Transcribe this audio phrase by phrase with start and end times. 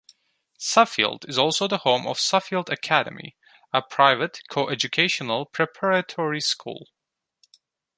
[0.57, 3.35] Suffield is also the home of Suffield Academy,
[3.71, 6.87] a private coeducational preparatory school.